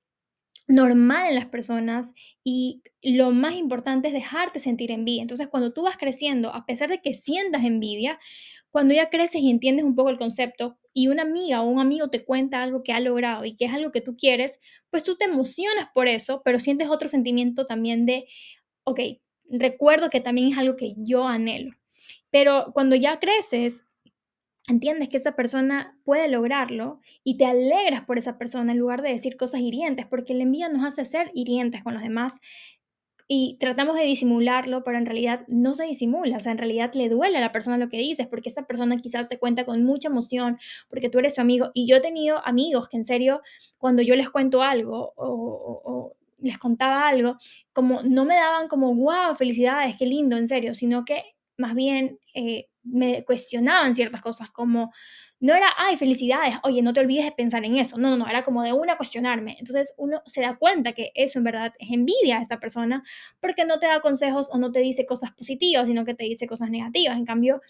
normal 0.67 1.27
en 1.29 1.35
las 1.35 1.47
personas 1.47 2.13
y 2.43 2.81
lo 3.01 3.31
más 3.31 3.55
importante 3.55 4.07
es 4.07 4.13
dejarte 4.13 4.59
sentir 4.59 4.91
envidia. 4.91 5.21
Entonces, 5.21 5.47
cuando 5.49 5.73
tú 5.73 5.83
vas 5.83 5.97
creciendo, 5.97 6.53
a 6.53 6.65
pesar 6.65 6.89
de 6.89 7.01
que 7.01 7.13
sientas 7.13 7.63
envidia, 7.63 8.19
cuando 8.71 8.93
ya 8.93 9.09
creces 9.09 9.41
y 9.41 9.49
entiendes 9.49 9.85
un 9.85 9.95
poco 9.95 10.09
el 10.09 10.17
concepto 10.17 10.77
y 10.93 11.07
una 11.07 11.23
amiga 11.23 11.61
o 11.61 11.67
un 11.67 11.79
amigo 11.79 12.09
te 12.09 12.23
cuenta 12.23 12.63
algo 12.63 12.81
que 12.83 12.93
ha 12.93 12.99
logrado 12.99 13.45
y 13.45 13.55
que 13.55 13.65
es 13.65 13.73
algo 13.73 13.91
que 13.91 14.01
tú 14.01 14.15
quieres, 14.17 14.59
pues 14.89 15.03
tú 15.03 15.15
te 15.15 15.25
emocionas 15.25 15.89
por 15.93 16.07
eso, 16.07 16.41
pero 16.43 16.59
sientes 16.59 16.89
otro 16.89 17.07
sentimiento 17.07 17.65
también 17.65 18.05
de, 18.05 18.25
ok, 18.83 18.99
recuerdo 19.49 20.09
que 20.09 20.21
también 20.21 20.47
es 20.51 20.57
algo 20.57 20.75
que 20.75 20.93
yo 20.97 21.27
anhelo. 21.27 21.71
Pero 22.31 22.71
cuando 22.73 22.95
ya 22.95 23.19
creces, 23.19 23.83
entiendes 24.67 25.09
que 25.09 25.17
esa 25.17 25.35
persona 25.35 25.97
puede 26.03 26.27
lograrlo 26.27 27.01
y 27.23 27.37
te 27.37 27.45
alegras 27.45 28.01
por 28.05 28.17
esa 28.17 28.37
persona 28.37 28.71
en 28.71 28.79
lugar 28.79 29.01
de 29.01 29.09
decir 29.09 29.35
cosas 29.35 29.61
hirientes, 29.61 30.05
porque 30.05 30.33
la 30.33 30.43
envidia 30.43 30.69
nos 30.69 30.85
hace 30.85 31.05
ser 31.05 31.31
hirientes 31.33 31.83
con 31.83 31.93
los 31.93 32.03
demás 32.03 32.39
y 33.27 33.57
tratamos 33.59 33.95
de 33.95 34.03
disimularlo, 34.03 34.83
pero 34.83 34.97
en 34.97 35.05
realidad 35.05 35.45
no 35.47 35.73
se 35.73 35.85
disimula, 35.85 36.37
o 36.37 36.39
sea, 36.39 36.51
en 36.51 36.57
realidad 36.57 36.93
le 36.93 37.09
duele 37.09 37.37
a 37.37 37.41
la 37.41 37.51
persona 37.51 37.77
lo 37.77 37.89
que 37.89 37.97
dices, 37.97 38.27
porque 38.27 38.49
esta 38.49 38.67
persona 38.67 38.97
quizás 38.97 39.29
te 39.29 39.39
cuenta 39.39 39.65
con 39.65 39.83
mucha 39.83 40.09
emoción, 40.09 40.57
porque 40.89 41.09
tú 41.09 41.19
eres 41.19 41.35
su 41.35 41.41
amigo, 41.41 41.71
y 41.73 41.87
yo 41.87 41.97
he 41.97 42.01
tenido 42.01 42.45
amigos 42.45 42.89
que 42.89 42.97
en 42.97 43.05
serio, 43.05 43.41
cuando 43.77 44.01
yo 44.01 44.15
les 44.15 44.29
cuento 44.29 44.61
algo 44.61 45.13
o, 45.15 46.13
les 46.39 46.57
contaba 46.57 47.07
algo, 47.07 47.37
como 47.71 48.01
no 48.03 48.25
me 48.25 48.35
daban 48.35 48.67
como, 48.67 48.93
wow, 48.93 49.33
felicidades, 49.37 49.95
qué 49.97 50.05
lindo, 50.05 50.35
en 50.35 50.47
serio, 50.47 50.73
sino 50.73 51.05
que 51.05 51.23
más 51.57 51.73
bien 51.73 52.19
eh, 52.33 52.67
me 52.83 53.23
cuestionaban 53.25 53.93
ciertas 53.95 54.21
cosas, 54.21 54.49
como 54.51 54.91
no 55.39 55.53
era, 55.53 55.67
ay, 55.77 55.97
felicidades, 55.97 56.55
oye, 56.63 56.81
no 56.81 56.93
te 56.93 57.01
olvides 57.01 57.25
de 57.25 57.31
pensar 57.33 57.65
en 57.65 57.77
eso. 57.77 57.97
No, 57.97 58.09
no, 58.09 58.17
no, 58.17 58.27
era 58.27 58.43
como 58.43 58.63
de 58.63 58.71
una 58.73 58.97
cuestionarme. 58.97 59.57
Entonces 59.59 59.93
uno 59.97 60.21
se 60.25 60.41
da 60.41 60.55
cuenta 60.57 60.93
que 60.93 61.11
eso 61.15 61.37
en 61.39 61.43
verdad 61.45 61.67
es 61.79 61.89
envidia 61.91 62.37
a 62.37 62.41
esta 62.41 62.59
persona 62.59 63.03
porque 63.41 63.65
no 63.65 63.79
te 63.79 63.87
da 63.87 63.99
consejos 64.01 64.49
o 64.51 64.57
no 64.57 64.71
te 64.71 64.79
dice 64.79 65.05
cosas 65.05 65.31
positivas, 65.33 65.87
sino 65.87 66.05
que 66.05 66.13
te 66.15 66.23
dice 66.23 66.47
cosas 66.47 66.69
negativas. 66.69 67.17
En 67.17 67.25
cambio, 67.25 67.61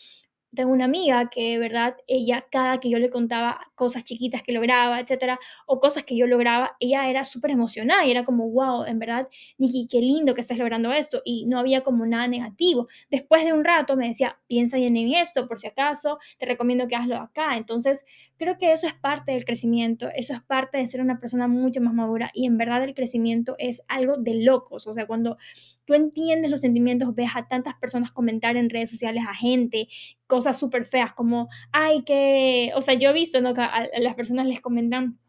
tengo 0.55 0.71
una 0.71 0.85
amiga 0.85 1.29
que, 1.29 1.57
¿verdad? 1.59 1.95
Ella, 2.07 2.45
cada 2.51 2.79
que 2.79 2.89
yo 2.89 2.99
le 2.99 3.09
contaba 3.09 3.59
cosas 3.75 4.03
chiquitas 4.03 4.43
que 4.43 4.51
lograba, 4.51 4.99
etcétera, 4.99 5.39
o 5.65 5.79
cosas 5.79 6.03
que 6.03 6.15
yo 6.15 6.27
lograba, 6.27 6.75
ella 6.79 7.09
era 7.09 7.23
súper 7.23 7.51
emocionada 7.51 8.05
y 8.05 8.11
era 8.11 8.23
como, 8.23 8.49
wow, 8.49 8.85
en 8.85 8.99
verdad, 8.99 9.27
Nikki, 9.57 9.87
qué 9.89 9.99
lindo 9.99 10.33
que 10.33 10.41
estés 10.41 10.59
logrando 10.59 10.91
esto. 10.91 11.21
Y 11.25 11.45
no 11.45 11.59
había 11.59 11.81
como 11.81 12.05
nada 12.05 12.27
negativo. 12.27 12.87
Después 13.09 13.45
de 13.45 13.53
un 13.53 13.63
rato 13.63 13.95
me 13.95 14.07
decía, 14.07 14.39
piensa 14.47 14.77
bien 14.77 14.95
en 14.97 15.13
esto, 15.15 15.47
por 15.47 15.59
si 15.59 15.67
acaso, 15.67 16.19
te 16.37 16.45
recomiendo 16.45 16.87
que 16.87 16.95
hazlo 16.95 17.17
acá. 17.17 17.57
Entonces, 17.57 18.05
creo 18.37 18.57
que 18.57 18.71
eso 18.71 18.87
es 18.87 18.93
parte 18.93 19.31
del 19.31 19.45
crecimiento, 19.45 20.09
eso 20.15 20.33
es 20.33 20.41
parte 20.41 20.77
de 20.77 20.87
ser 20.87 21.01
una 21.01 21.19
persona 21.19 21.47
mucho 21.47 21.81
más 21.81 21.93
madura 21.93 22.29
y 22.33 22.45
en 22.45 22.57
verdad 22.57 22.83
el 22.83 22.93
crecimiento 22.93 23.55
es 23.57 23.83
algo 23.87 24.17
de 24.17 24.43
locos. 24.43 24.87
O 24.87 24.93
sea, 24.93 25.07
cuando 25.07 25.37
tú 25.85 25.93
entiendes 25.93 26.51
los 26.51 26.61
sentimientos, 26.61 27.13
ves 27.15 27.31
a 27.35 27.47
tantas 27.47 27.75
personas 27.75 28.11
comentar 28.11 28.57
en 28.57 28.69
redes 28.69 28.89
sociales 28.89 29.23
a 29.27 29.33
gente 29.33 29.87
cosas 30.27 30.57
súper 30.59 30.85
feas 30.85 31.13
como, 31.13 31.49
ay, 31.71 32.03
que, 32.03 32.71
o 32.75 32.81
sea, 32.81 32.95
yo 32.95 33.09
he 33.09 33.13
visto, 33.13 33.41
¿no? 33.41 33.53
Que 33.53 33.61
a, 33.61 33.87
las 33.99 34.15
personas 34.15 34.47
les 34.47 34.61
comentan 34.61 35.19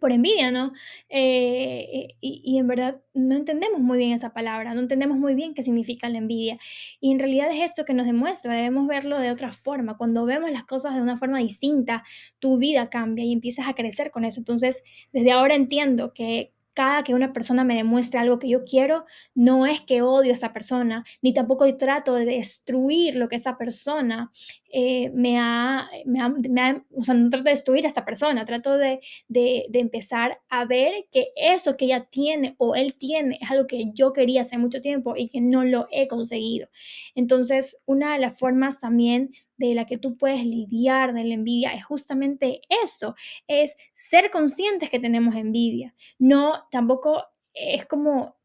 por 0.00 0.12
envidia, 0.12 0.50
¿no? 0.50 0.72
Eh, 1.08 2.08
y, 2.20 2.42
y, 2.44 2.58
en 2.58 2.66
verdad 2.66 3.00
no 3.14 3.34
entendemos 3.34 3.80
muy 3.80 3.98
bien 3.98 4.12
esa 4.12 4.32
palabra, 4.32 4.74
no 4.74 4.80
entendemos 4.80 5.16
muy 5.16 5.34
bien 5.34 5.54
qué 5.54 5.62
significa 5.62 6.08
la 6.08 6.18
envidia. 6.18 6.58
Y 7.00 7.12
en 7.12 7.18
realidad 7.18 7.50
es 7.50 7.62
esto 7.62 7.84
que 7.84 7.94
nos 7.94 8.06
demuestra, 8.06 8.54
debemos 8.54 8.86
verlo 8.86 9.18
de 9.18 9.30
otra 9.30 9.52
forma. 9.52 9.96
Cuando 9.96 10.26
vemos 10.26 10.50
las 10.50 10.64
cosas 10.64 10.94
de 10.94 11.00
una 11.00 11.16
forma 11.16 11.38
distinta, 11.38 12.04
tu 12.38 12.58
vida 12.58 12.90
cambia 12.90 13.24
y 13.24 13.32
empiezas 13.32 13.68
a 13.68 13.74
crecer 13.74 14.10
con 14.10 14.24
eso. 14.24 14.40
Entonces, 14.40 14.82
desde 15.12 15.32
ahora 15.32 15.54
entiendo 15.54 16.12
que, 16.12 16.52
cada 16.76 17.02
que 17.02 17.14
una 17.14 17.32
persona 17.32 17.64
me 17.64 17.74
demuestre 17.74 18.20
algo 18.20 18.38
que 18.38 18.50
yo 18.50 18.62
quiero, 18.64 19.06
no 19.34 19.64
es 19.64 19.80
que 19.80 20.02
odio 20.02 20.30
a 20.30 20.34
esa 20.34 20.52
persona, 20.52 21.04
ni 21.22 21.32
tampoco 21.32 21.74
trato 21.78 22.14
de 22.14 22.26
destruir 22.26 23.16
lo 23.16 23.28
que 23.28 23.36
esa 23.36 23.56
persona 23.56 24.30
eh, 24.70 25.10
me, 25.14 25.38
ha, 25.38 25.88
me, 26.04 26.20
ha, 26.20 26.84
o 26.94 27.02
sea, 27.02 27.14
no 27.14 27.30
trato 27.30 27.44
de 27.44 27.52
destruir 27.52 27.86
a 27.86 27.88
esta 27.88 28.04
persona, 28.04 28.44
trato 28.44 28.76
de, 28.76 29.00
de, 29.26 29.64
de, 29.70 29.78
empezar 29.78 30.42
a 30.50 30.66
ver 30.66 31.06
que 31.10 31.28
eso 31.34 31.78
que 31.78 31.86
ella 31.86 32.08
tiene 32.10 32.56
o 32.58 32.74
él 32.74 32.94
tiene 32.94 33.38
es 33.40 33.50
algo 33.50 33.66
que 33.66 33.86
yo 33.94 34.12
quería 34.12 34.42
hace 34.42 34.58
mucho 34.58 34.82
tiempo 34.82 35.14
y 35.16 35.28
que 35.28 35.40
no 35.40 35.64
lo 35.64 35.86
he 35.90 36.08
conseguido. 36.08 36.68
Entonces, 37.14 37.78
una 37.86 38.12
de 38.12 38.18
las 38.18 38.38
formas 38.38 38.78
también 38.78 39.30
de 39.58 39.74
la 39.74 39.86
que 39.86 39.98
tú 39.98 40.16
puedes 40.16 40.44
lidiar 40.44 41.14
de 41.14 41.24
la 41.24 41.34
envidia 41.34 41.72
es 41.74 41.84
justamente 41.84 42.60
esto, 42.82 43.14
es 43.46 43.76
ser 43.92 44.30
conscientes 44.30 44.90
que 44.90 44.98
tenemos 44.98 45.34
envidia. 45.34 45.94
No, 46.18 46.64
tampoco 46.70 47.24
es 47.54 47.86
como 47.86 48.36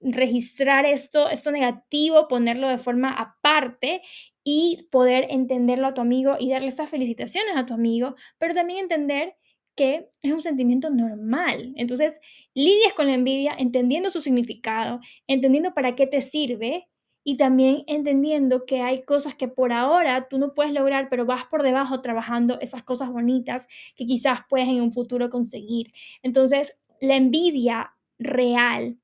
registrar 0.00 0.86
esto, 0.86 1.28
esto 1.28 1.50
negativo, 1.50 2.28
ponerlo 2.28 2.68
de 2.68 2.78
forma 2.78 3.12
aparte 3.12 4.02
y 4.42 4.88
poder 4.90 5.26
entenderlo 5.30 5.86
a 5.88 5.94
tu 5.94 6.00
amigo 6.00 6.36
y 6.38 6.50
darle 6.50 6.68
estas 6.68 6.90
felicitaciones 6.90 7.56
a 7.56 7.66
tu 7.66 7.74
amigo, 7.74 8.14
pero 8.38 8.54
también 8.54 8.80
entender 8.80 9.36
que 9.76 10.08
es 10.22 10.32
un 10.32 10.42
sentimiento 10.42 10.90
normal. 10.90 11.72
Entonces, 11.76 12.20
lidias 12.54 12.92
con 12.94 13.06
la 13.06 13.14
envidia 13.14 13.54
entendiendo 13.58 14.10
su 14.10 14.20
significado, 14.20 15.00
entendiendo 15.26 15.74
para 15.74 15.94
qué 15.94 16.06
te 16.06 16.20
sirve 16.20 16.89
y 17.30 17.36
también 17.36 17.84
entendiendo 17.86 18.66
que 18.66 18.82
hay 18.82 19.04
cosas 19.04 19.36
que 19.36 19.46
por 19.46 19.72
ahora 19.72 20.26
tú 20.28 20.36
no 20.36 20.52
puedes 20.52 20.72
lograr, 20.72 21.08
pero 21.08 21.26
vas 21.26 21.44
por 21.44 21.62
debajo 21.62 22.00
trabajando 22.00 22.58
esas 22.58 22.82
cosas 22.82 23.08
bonitas 23.12 23.68
que 23.94 24.04
quizás 24.04 24.40
puedes 24.48 24.66
en 24.66 24.80
un 24.80 24.92
futuro 24.92 25.30
conseguir. 25.30 25.92
Entonces, 26.24 26.76
la 27.00 27.14
envidia 27.14 27.94
real, 28.18 28.98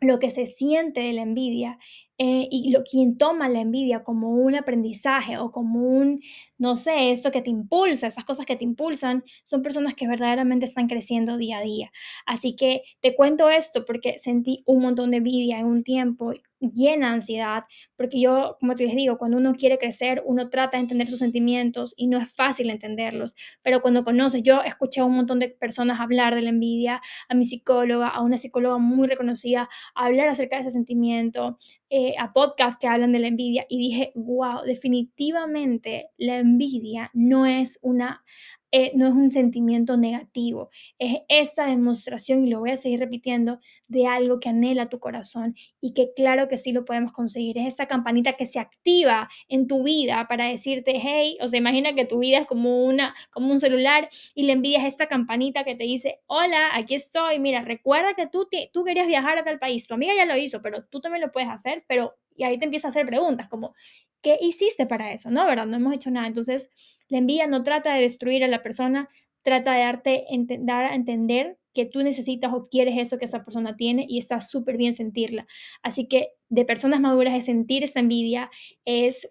lo 0.00 0.18
que 0.18 0.30
se 0.30 0.46
siente 0.46 1.02
de 1.02 1.12
la 1.12 1.20
envidia 1.20 1.78
eh, 2.18 2.48
y 2.50 2.70
lo, 2.70 2.82
quien 2.84 3.16
toma 3.16 3.48
la 3.48 3.60
envidia 3.60 4.02
como 4.02 4.30
un 4.30 4.54
aprendizaje 4.56 5.38
o 5.38 5.50
como 5.52 5.82
un, 5.82 6.20
no 6.58 6.76
sé, 6.76 7.10
esto 7.12 7.30
que 7.30 7.42
te 7.42 7.50
impulsa, 7.50 8.08
esas 8.08 8.24
cosas 8.24 8.44
que 8.46 8.56
te 8.56 8.64
impulsan, 8.64 9.24
son 9.44 9.62
personas 9.62 9.94
que 9.94 10.08
verdaderamente 10.08 10.66
están 10.66 10.88
creciendo 10.88 11.36
día 11.36 11.58
a 11.58 11.62
día. 11.62 11.92
Así 12.26 12.56
que 12.56 12.82
te 13.00 13.14
cuento 13.14 13.50
esto 13.50 13.84
porque 13.84 14.18
sentí 14.18 14.62
un 14.66 14.82
montón 14.82 15.10
de 15.12 15.18
envidia 15.18 15.58
en 15.58 15.66
un 15.66 15.84
tiempo 15.84 16.32
llena 16.60 17.08
de 17.08 17.14
ansiedad, 17.14 17.64
porque 17.96 18.20
yo, 18.20 18.56
como 18.60 18.74
te 18.74 18.84
les 18.84 18.96
digo, 18.96 19.18
cuando 19.18 19.36
uno 19.36 19.54
quiere 19.54 19.78
crecer, 19.78 20.22
uno 20.26 20.50
trata 20.50 20.76
de 20.76 20.82
entender 20.82 21.08
sus 21.08 21.20
sentimientos 21.20 21.94
y 21.96 22.08
no 22.08 22.18
es 22.18 22.30
fácil 22.32 22.70
entenderlos, 22.70 23.34
pero 23.62 23.80
cuando 23.80 24.04
conoces, 24.04 24.42
yo 24.42 24.62
escuché 24.62 25.00
a 25.00 25.04
un 25.04 25.14
montón 25.14 25.38
de 25.38 25.48
personas 25.50 26.00
hablar 26.00 26.34
de 26.34 26.42
la 26.42 26.50
envidia, 26.50 27.00
a 27.28 27.34
mi 27.34 27.44
psicóloga, 27.44 28.08
a 28.08 28.22
una 28.22 28.38
psicóloga 28.38 28.78
muy 28.78 29.06
reconocida, 29.08 29.68
hablar 29.94 30.28
acerca 30.28 30.56
de 30.56 30.62
ese 30.62 30.70
sentimiento, 30.72 31.58
eh, 31.90 32.07
a 32.18 32.32
podcasts 32.32 32.78
que 32.80 32.88
hablan 32.88 33.12
de 33.12 33.18
la 33.18 33.28
envidia 33.28 33.66
y 33.68 33.78
dije, 33.78 34.12
wow, 34.14 34.62
definitivamente 34.64 36.10
la 36.16 36.38
envidia 36.38 37.10
no 37.12 37.46
es 37.46 37.78
una 37.82 38.24
eh, 38.72 38.92
no 38.94 39.06
es 39.08 39.14
un 39.14 39.30
sentimiento 39.30 39.96
negativo, 39.96 40.68
es 40.98 41.18
esta 41.28 41.66
demostración, 41.66 42.46
y 42.46 42.50
lo 42.50 42.60
voy 42.60 42.70
a 42.70 42.76
seguir 42.76 43.00
repitiendo, 43.00 43.60
de 43.86 44.06
algo 44.06 44.40
que 44.40 44.48
anhela 44.48 44.88
tu 44.88 44.98
corazón 44.98 45.54
y 45.80 45.94
que 45.94 46.12
claro 46.14 46.48
que 46.48 46.58
sí 46.58 46.72
lo 46.72 46.84
podemos 46.84 47.12
conseguir. 47.12 47.58
Es 47.58 47.66
esta 47.66 47.86
campanita 47.86 48.34
que 48.34 48.46
se 48.46 48.58
activa 48.60 49.28
en 49.48 49.66
tu 49.66 49.82
vida 49.84 50.26
para 50.28 50.46
decirte, 50.46 51.00
hey, 51.02 51.38
o 51.40 51.48
sea, 51.48 51.58
imagina 51.58 51.94
que 51.94 52.04
tu 52.04 52.18
vida 52.18 52.38
es 52.38 52.46
como, 52.46 52.84
una, 52.84 53.14
como 53.30 53.50
un 53.50 53.60
celular 53.60 54.08
y 54.34 54.44
le 54.44 54.52
envías 54.52 54.84
esta 54.84 55.06
campanita 55.06 55.64
que 55.64 55.74
te 55.74 55.84
dice, 55.84 56.20
hola, 56.26 56.76
aquí 56.76 56.94
estoy, 56.94 57.38
mira, 57.38 57.62
recuerda 57.62 58.14
que 58.14 58.26
tú, 58.26 58.48
tú 58.72 58.84
querías 58.84 59.06
viajar 59.06 59.38
a 59.38 59.44
tal 59.44 59.58
país, 59.58 59.86
tu 59.86 59.94
amiga 59.94 60.12
ya 60.14 60.26
lo 60.26 60.36
hizo, 60.36 60.60
pero 60.62 60.84
tú 60.84 61.00
también 61.00 61.22
lo 61.22 61.32
puedes 61.32 61.48
hacer, 61.48 61.84
pero 61.88 62.14
y 62.36 62.44
ahí 62.44 62.58
te 62.58 62.64
empieza 62.64 62.88
a 62.88 62.90
hacer 62.90 63.04
preguntas 63.04 63.48
como, 63.48 63.74
¿qué 64.22 64.38
hiciste 64.40 64.86
para 64.86 65.12
eso? 65.12 65.30
No, 65.30 65.44
¿verdad? 65.44 65.66
No 65.66 65.76
hemos 65.76 65.94
hecho 65.94 66.10
nada. 66.10 66.26
Entonces, 66.26 66.70
la 67.08 67.18
envidia 67.18 67.46
no 67.46 67.62
trata 67.62 67.94
de 67.94 68.02
destruir 68.02 68.44
a 68.44 68.48
la 68.48 68.62
persona, 68.62 69.08
trata 69.42 69.72
de 69.72 69.80
darte 69.80 70.26
dar 70.60 70.84
a 70.86 70.94
entender 70.94 71.58
que 71.74 71.86
tú 71.86 72.02
necesitas 72.02 72.52
o 72.52 72.64
quieres 72.64 72.98
eso 72.98 73.18
que 73.18 73.24
esa 73.24 73.44
persona 73.44 73.76
tiene 73.76 74.04
y 74.08 74.18
está 74.18 74.40
súper 74.40 74.76
bien 74.76 74.94
sentirla. 74.94 75.46
Así 75.82 76.08
que 76.08 76.30
de 76.48 76.64
personas 76.64 77.00
maduras 77.00 77.34
es 77.34 77.44
sentir 77.44 77.84
esta 77.84 78.00
envidia, 78.00 78.50
es 78.84 79.28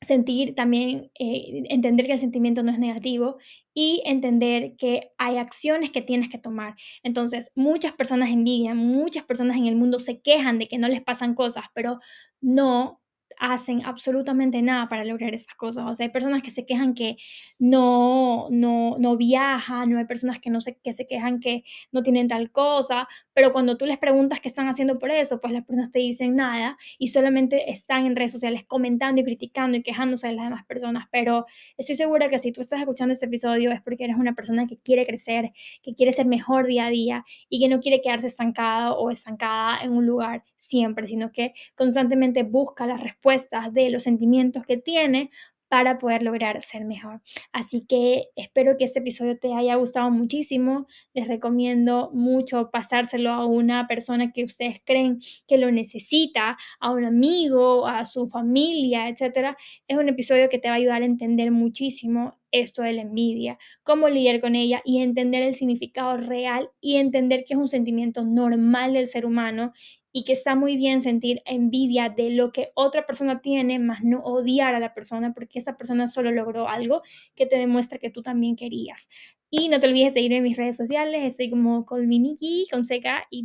sentir 0.00 0.54
también, 0.54 1.10
eh, 1.18 1.64
entender 1.68 2.06
que 2.06 2.12
el 2.12 2.18
sentimiento 2.18 2.62
no 2.62 2.70
es 2.70 2.78
negativo 2.78 3.38
y 3.74 4.02
entender 4.04 4.76
que 4.76 5.12
hay 5.18 5.36
acciones 5.38 5.90
que 5.90 6.02
tienes 6.02 6.30
que 6.30 6.38
tomar. 6.38 6.74
Entonces, 7.02 7.52
muchas 7.54 7.92
personas 7.92 8.30
envidian, 8.30 8.76
muchas 8.76 9.24
personas 9.24 9.56
en 9.56 9.66
el 9.66 9.76
mundo 9.76 9.98
se 9.98 10.20
quejan 10.20 10.58
de 10.58 10.68
que 10.68 10.78
no 10.78 10.88
les 10.88 11.02
pasan 11.02 11.34
cosas, 11.34 11.64
pero 11.74 11.98
no 12.40 13.00
hacen 13.40 13.84
absolutamente 13.84 14.62
nada 14.62 14.88
para 14.88 15.04
lograr 15.04 15.34
esas 15.34 15.54
cosas. 15.54 15.84
O 15.90 15.94
sea, 15.94 16.06
hay 16.06 16.12
personas 16.12 16.42
que 16.42 16.50
se 16.50 16.66
quejan 16.66 16.94
que 16.94 17.16
no, 17.58 18.48
no, 18.50 18.96
no 18.98 19.16
viajan, 19.16 19.90
no 19.90 19.98
hay 19.98 20.04
personas 20.04 20.38
que, 20.38 20.50
no 20.50 20.60
se, 20.60 20.76
que 20.78 20.92
se 20.92 21.06
quejan 21.06 21.40
que 21.40 21.64
no 21.92 22.02
tienen 22.02 22.28
tal 22.28 22.50
cosa, 22.50 23.08
pero 23.34 23.52
cuando 23.52 23.76
tú 23.76 23.86
les 23.86 23.98
preguntas 23.98 24.40
qué 24.40 24.48
están 24.48 24.68
haciendo 24.68 24.98
por 24.98 25.10
eso, 25.10 25.40
pues 25.40 25.52
las 25.52 25.64
personas 25.64 25.90
te 25.90 25.98
dicen 25.98 26.34
nada 26.34 26.76
y 26.98 27.08
solamente 27.08 27.70
están 27.70 28.06
en 28.06 28.16
redes 28.16 28.32
sociales 28.32 28.64
comentando 28.66 29.20
y 29.20 29.24
criticando 29.24 29.76
y 29.76 29.82
quejándose 29.82 30.28
de 30.28 30.34
las 30.34 30.44
demás 30.44 30.64
personas. 30.66 31.06
Pero 31.10 31.46
estoy 31.76 31.96
segura 31.96 32.28
que 32.28 32.38
si 32.38 32.52
tú 32.52 32.60
estás 32.60 32.80
escuchando 32.80 33.12
este 33.12 33.26
episodio 33.26 33.72
es 33.72 33.80
porque 33.82 34.04
eres 34.04 34.16
una 34.16 34.34
persona 34.34 34.66
que 34.66 34.78
quiere 34.78 35.06
crecer, 35.06 35.50
que 35.82 35.94
quiere 35.94 36.12
ser 36.12 36.26
mejor 36.26 36.66
día 36.66 36.86
a 36.86 36.90
día 36.90 37.24
y 37.48 37.60
que 37.60 37.68
no 37.68 37.80
quiere 37.80 38.00
quedarse 38.00 38.26
estancado 38.26 38.98
o 38.98 39.10
estancada 39.10 39.78
en 39.82 39.92
un 39.92 40.06
lugar 40.06 40.44
siempre, 40.58 41.06
sino 41.06 41.32
que 41.32 41.54
constantemente 41.74 42.42
busca 42.42 42.86
las 42.86 43.00
respuestas 43.00 43.72
de 43.72 43.88
los 43.90 44.02
sentimientos 44.02 44.66
que 44.66 44.76
tiene 44.76 45.30
para 45.68 45.98
poder 45.98 46.22
lograr 46.22 46.62
ser 46.62 46.84
mejor. 46.84 47.20
Así 47.52 47.84
que 47.86 48.28
espero 48.36 48.76
que 48.76 48.84
este 48.84 49.00
episodio 49.00 49.38
te 49.38 49.52
haya 49.52 49.74
gustado 49.76 50.10
muchísimo. 50.10 50.86
Les 51.14 51.28
recomiendo 51.28 52.10
mucho 52.12 52.70
pasárselo 52.70 53.30
a 53.30 53.46
una 53.46 53.86
persona 53.86 54.32
que 54.32 54.44
ustedes 54.44 54.80
creen 54.84 55.18
que 55.46 55.58
lo 55.58 55.70
necesita, 55.70 56.56
a 56.80 56.90
un 56.90 57.04
amigo, 57.04 57.86
a 57.86 58.04
su 58.04 58.28
familia, 58.28 59.08
etc. 59.08 59.56
Es 59.86 59.98
un 59.98 60.08
episodio 60.08 60.48
que 60.48 60.58
te 60.58 60.68
va 60.68 60.74
a 60.74 60.78
ayudar 60.78 61.02
a 61.02 61.06
entender 61.06 61.50
muchísimo 61.50 62.38
esto 62.50 62.82
de 62.82 62.94
la 62.94 63.02
envidia, 63.02 63.58
cómo 63.82 64.08
lidiar 64.08 64.40
con 64.40 64.54
ella 64.54 64.80
y 64.84 65.02
entender 65.02 65.42
el 65.42 65.54
significado 65.54 66.16
real 66.16 66.70
y 66.80 66.96
entender 66.96 67.44
que 67.46 67.54
es 67.54 67.60
un 67.60 67.68
sentimiento 67.68 68.24
normal 68.24 68.94
del 68.94 69.06
ser 69.06 69.26
humano 69.26 69.72
y 70.12 70.24
que 70.24 70.32
está 70.32 70.54
muy 70.54 70.76
bien 70.76 71.02
sentir 71.02 71.42
envidia 71.44 72.08
de 72.08 72.30
lo 72.30 72.50
que 72.52 72.70
otra 72.74 73.06
persona 73.06 73.40
tiene, 73.40 73.78
más 73.78 74.02
no 74.02 74.20
odiar 74.20 74.74
a 74.74 74.80
la 74.80 74.94
persona 74.94 75.32
porque 75.32 75.58
esa 75.58 75.76
persona 75.76 76.08
solo 76.08 76.30
logró 76.30 76.68
algo 76.68 77.02
que 77.34 77.46
te 77.46 77.56
demuestra 77.56 77.98
que 77.98 78.10
tú 78.10 78.22
también 78.22 78.56
querías. 78.56 79.08
Y 79.50 79.68
no 79.68 79.80
te 79.80 79.86
olvides 79.86 80.14
de 80.14 80.20
seguirme 80.20 80.38
en 80.38 80.42
mis 80.44 80.56
redes 80.56 80.76
sociales, 80.76 81.24
estoy 81.24 81.50
como 81.50 81.84
Colminiki, 81.84 82.66
con 82.70 82.84
seca 82.84 83.26
y 83.30 83.42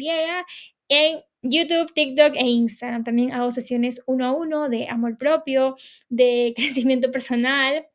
en 0.90 1.22
YouTube, 1.42 1.94
TikTok 1.94 2.36
e 2.36 2.46
Instagram. 2.46 3.04
También 3.04 3.32
hago 3.32 3.52
sesiones 3.52 4.02
uno 4.06 4.26
a 4.26 4.32
uno 4.32 4.70
de 4.70 4.88
amor 4.88 5.18
propio, 5.18 5.76
de 6.10 6.54
crecimiento 6.56 7.12
personal 7.12 7.88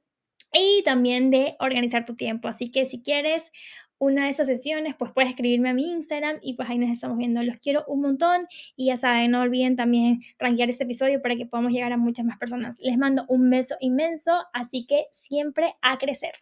y 0.53 0.83
también 0.85 1.31
de 1.31 1.57
organizar 1.61 2.05
tu 2.05 2.15
tiempo. 2.15 2.49
Así 2.49 2.71
que 2.71 2.87
si 2.87 3.03
quieres 3.03 3.51
una 3.99 4.25
de 4.25 4.31
esas 4.31 4.47
sesiones, 4.47 4.95
pues 4.97 5.13
puedes 5.13 5.31
escribirme 5.31 5.71
a 5.71 5.75
mi 5.75 5.91
Instagram 5.91 6.39
y 6.43 6.55
pues 6.55 6.69
ahí 6.69 6.79
nos 6.79 6.91
estamos 6.91 7.19
viendo. 7.19 7.43
Los 7.43 7.59
quiero 7.61 7.85
un 7.87 8.01
montón 8.01 8.47
y 8.77 8.87
ya 8.87 8.97
saben, 8.97 9.31
no 9.31 9.41
olviden 9.41 9.77
también 9.77 10.23
rankear 10.39 10.71
este 10.71 10.85
episodio 10.85 11.21
para 11.21 11.37
que 11.37 11.47
podamos 11.47 11.73
llegar 11.73 11.93
a 11.93 11.97
muchas 11.97 12.25
más 12.25 12.39
personas. 12.39 12.79
Les 12.81 12.99
mando 12.99 13.25
un 13.29 13.51
beso 13.51 13.77
inmenso, 13.81 14.33
así 14.53 14.87
que 14.87 15.07
siempre 15.11 15.75
a 15.83 15.99
crecer. 15.99 16.33